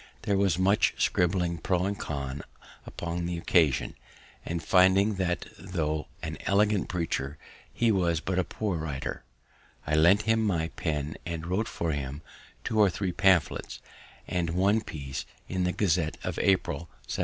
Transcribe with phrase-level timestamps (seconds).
[0.23, 2.41] There was much scribbling pro and con
[2.87, 3.93] upon the occasion;
[4.43, 7.37] and finding that, tho' an elegant preacher,
[7.71, 9.23] he was but a poor writer,
[9.85, 12.23] I lent him my pen and wrote for him
[12.63, 13.79] two or three pamphlets,
[14.27, 17.19] and one piece in the Gazette of April, 1735.